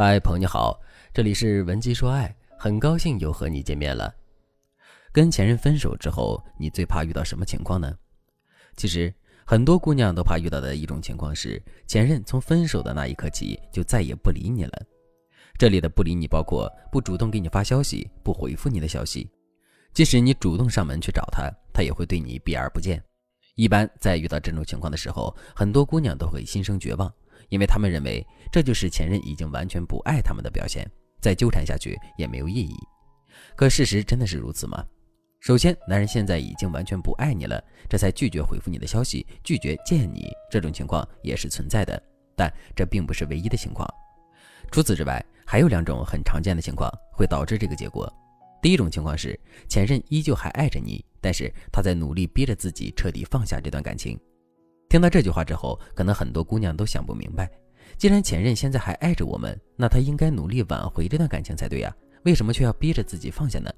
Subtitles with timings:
[0.00, 0.80] 嗨，朋友你好，
[1.12, 4.14] 这里是文姬说爱，很高兴又和你见面了。
[5.10, 7.92] 跟前任分手之后，你最怕遇到什么情况呢？
[8.76, 9.12] 其实
[9.44, 14.86] 很多姑娘都怕遇到的一种情况是，前任从分手的那一刻起就再也不理你了。
[15.58, 19.28] 这里的不理你，包括不主动给你发消息，不回复你的消息，
[19.92, 23.02] 即使你主动上门去找他，他也会对你避而不见。
[23.56, 27.12] 一般在遇到这种情况的时候，很多姑娘都会心生绝望。
[27.48, 30.88] 因为他们认为这就是前任已经完全不爱他们的表现，
[31.20, 32.76] 再纠缠下去也没有意义。
[33.56, 34.84] 可事实真的是如此吗？
[35.40, 42.02] 首先，男人现在已经完全不爱你了，这才拒绝回复你的消息，拒绝见你，这种情况也是存在的。
[42.36, 43.88] 但这并不是唯一的情况。
[44.70, 48.12] 除此之外，还有两种很常见的情况会导致这个结果。
[48.60, 54.18] 第一种情况是前任依旧还爱着你，但是他在努力逼着自己彻底放下这段感情。
[54.88, 57.50] 听到这句话之后，可能很多姑娘都想不明白：
[57.98, 63.70] 既然前任现在还爱着我们，那他应该努力挽回这段感情才对呀，为什么却要逼着自己放下呢？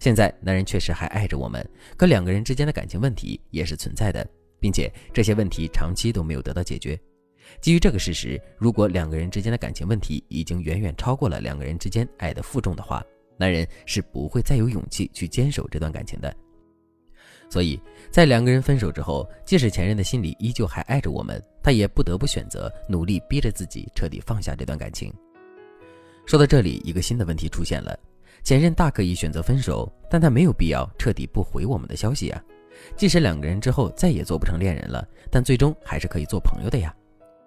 [0.00, 1.64] 现在男人确实还爱着我们，
[1.96, 6.98] 可两个人之间的感情问题也是存在的，并且这些问题长期都没有得到解决。
[7.60, 13.02] 基于这个事实，如果两个人之间的感情问题已经远远超过了两个人之间爱的负重的话，
[13.38, 16.34] 男人是不会再有勇气去坚守这段感情的。
[17.50, 25.12] 所以在两个人分手之后，即使前任的心里依旧还爱着我们，他也不得不选择努力逼着自己彻底放下这段感情。
[26.26, 27.98] 说到这里，一个新的问题出现了：
[28.44, 32.42] 前任大可以选择分手，但他没有必要彻底不回我们的消息啊。
[32.96, 36.94] 即使两个人之后再也做不成恋人了，但最终还是可以做朋友的呀。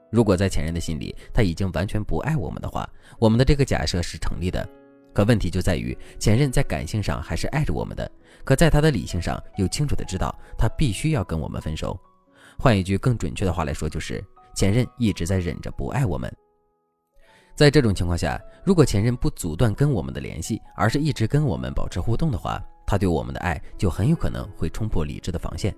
[0.10, 4.68] 如果在前任的心里他已经完全不爱我们的话，我们的这个假设是成立的。
[5.14, 8.10] 可问题就在于，前任在感性上还是爱着我们的，
[8.44, 12.00] 可在他的理性上又清楚的知道他必须要跟我们分手。
[12.58, 14.24] 换一句更准确的话来说，就是
[14.56, 16.32] 前任一直在忍着不爱我们。
[17.56, 25.76] 在这种情况下，如果前任不阻断跟我们的联系，而是一直跟我们保持互动的话，他对我们的爱就很有可能会冲破理智的防线。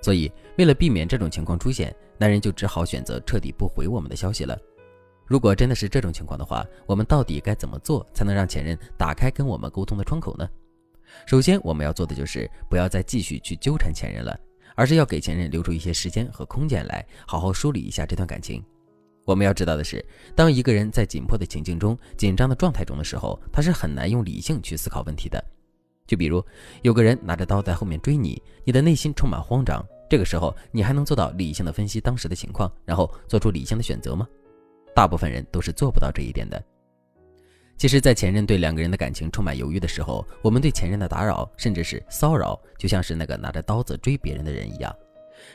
[0.00, 4.58] 所以，为了避免这种情况出现，男人就只好选择彻底不回我们的消息了。
[5.26, 10.48] 如果真的是这种情况的话，我们到底该怎么做才能让前任打开跟我们沟通的窗口呢？
[11.26, 14.38] 首先，我们要做的就是不要再继续去纠缠前任了，
[14.74, 18.62] 而是要给前任留出一些时间和空间来，好好梳理一下这段感情。
[19.24, 25.42] 我们要知道的是，当一个人在紧迫的情境中、紧张的状态中的时候，他是很难用理性去思考问题的。
[26.06, 26.44] 就比如，
[26.82, 34.28] 有个人拿着刀在后面追你，你的内心充满慌张，这个时候你还能做到理性的分析当时的情况，然后做出理性的选择吗？
[34.94, 36.62] 大部分人都是做不到这一点的。
[37.76, 44.94] 其实，在前任对两个人的感情充满犹豫的时候，我们对前任的打扰甚至是骚扰，就像是那个拿着刀子追别人的人一样。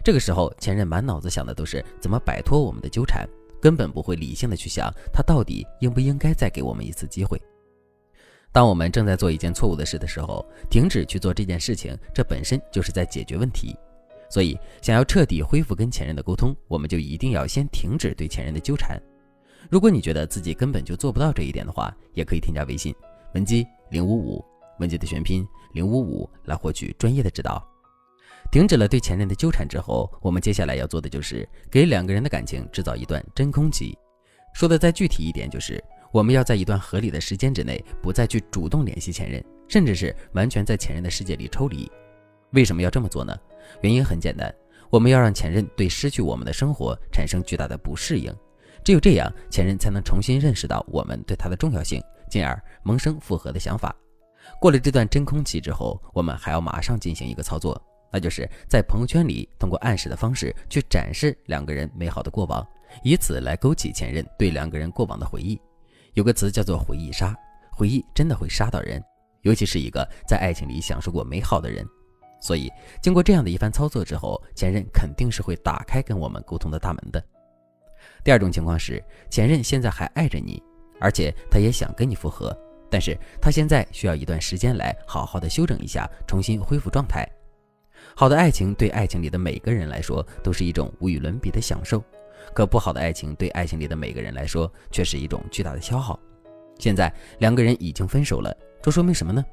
[0.03, 3.25] 这个时候，前任满脑子想的都是怎么摆脱我们的纠缠，
[3.61, 7.41] 根本不会理性的去想他到底应不应该再给我们一次机会。
[8.51, 13.75] 当我们正在做一件错误的事的时候，停止去做这件事情，这本身就是在解决问题。
[14.29, 19.01] 所以，想要彻底恢复跟前任的沟通，我们就一定要先停止对前任的纠缠。
[19.69, 22.93] 如果你觉得自己根本就做不到这一点的话，也可以添加微信
[23.33, 24.45] 文姬零五五，
[24.79, 27.65] 文姬的全拼零五五，来获取专业的指导。
[28.51, 33.95] 停止了对前任的纠缠之后，我们接下来要做的就是给两个人的感情制造一段真空期。
[34.53, 41.91] 说的再具体一点，就是我们要在一段合理的时间之内，不再去主动联系前任，甚至是完全在前任的世界里抽离。
[42.51, 43.37] 为什么要这么做呢？
[43.81, 44.51] 原因很简单，
[44.89, 48.33] 我们要让前任对失去我们的生活产生巨大的不适应。
[48.83, 53.95] 只有这样，前任才能重新认识到我们对他的重要性，进而萌生复合的想法。
[54.59, 57.79] 过了这段真空期之后，我们还要马上进行一个操作，
[58.11, 62.65] 那就是在朋友圈里通过暗示的方式去展示两个人美好的过往，
[63.03, 65.59] 以此来勾起前任对两个人过往的回忆。
[66.13, 67.35] 有个词叫做“回忆杀”，
[67.71, 69.03] 回忆真的会杀到人，
[69.41, 71.85] 尤其是一个在爱情里享受过美好的人。
[72.41, 77.23] 所以，经过这样的一番操作之后，前任肯定是会打开跟我们沟通的大门的。
[78.23, 80.61] 第二种情况是，前任现在还爱着你，
[80.99, 82.55] 而且他也想跟你复合，
[82.89, 87.27] 但是他现在需要一段时间来好好的休整一下，重新恢复状态。
[88.15, 92.03] 好的爱情对爱情里的每个人来说都是一种无与伦比的享受，
[92.53, 96.19] 可不好的爱情对爱情里的每个人来说却是一种巨大的消耗。
[96.77, 99.43] 现在两个人已经分手了，这说明什么呢？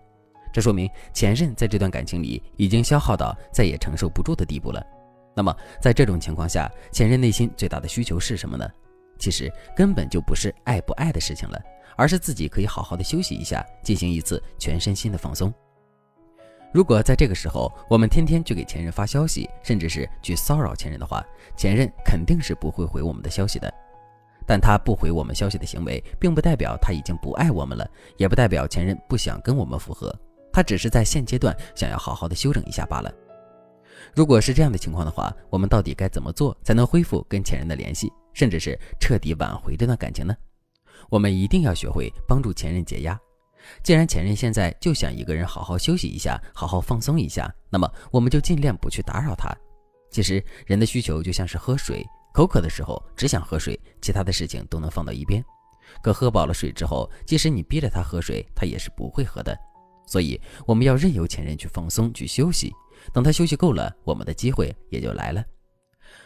[0.53, 4.83] 这说明前任在这段感情里已经消耗到再也承受不住的地步了。
[5.37, 8.67] 那么，在这种情况下，前任内心最大的需求是什么呢？
[9.19, 11.63] 其实根本就不是爱不爱的事情了，
[11.95, 15.53] 而是自己可以好好的休息一下，进行一次全身心的放松。
[16.73, 21.23] 如果在这个时候，我们天天去给前任发消息，甚至是去骚扰前任的话，
[21.55, 23.71] 前任肯定是不会回我们的消息的。
[24.47, 27.87] 但他不回我们消息的行为，并不代表他已经不爱我们了，
[28.17, 30.15] 也不代表前任不想跟我们复合，
[30.51, 33.13] 他只是在现阶段想要好好的休整一下罢了。
[34.15, 40.35] 如果是这样的情况的话，我们到底该怎么做才能恢复跟前任的联系，甚至是彻底挽回这段感情呢？
[41.11, 43.19] 我们一定要学会帮助前任解压。
[43.83, 49.53] 既然前任现在就想一个人好好休息一下，好好放松一下，那么我们就尽量不去打扰他。
[50.11, 52.05] 其实人的需求就像是喝水。
[52.33, 55.45] 口渴的时候只想喝水，其他的事情都能放到一边。
[56.03, 59.57] 可喝饱了水之后，即使你逼着他喝水，他也是不会喝的。
[60.07, 62.73] 所以我们要任由前任去放松、去休息。
[63.13, 65.45] 等他休息够了，我们的机会也就来了。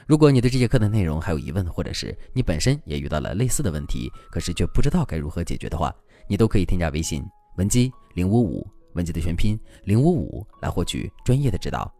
[0.06, 5.94] 如果你对这节课的内容还有疑问，或者是你本身也遇到了类似的问题，可是却不知道该如何解决的话，
[6.28, 7.22] 你都可以添加微信
[7.56, 11.92] 文姬零五五，文姬的全拼零五五，来获取专业的指导。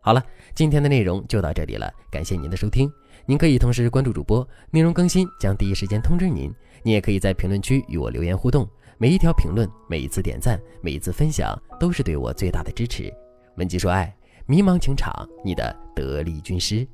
[0.00, 0.22] 好了，
[0.54, 2.90] 今天的内容就到这里了，感谢您的收听。
[3.26, 6.52] 您可以同时关注主播，内容更新将第一时间通知您。
[6.82, 13.12] 您也可以在评论区与我留言互动，每一条评论、每一次点赞、每一次分享，都是对我最大的支持。
[13.58, 14.14] 文姬说爱，
[14.46, 15.12] 迷茫情场，
[15.44, 16.86] 你的得力军师。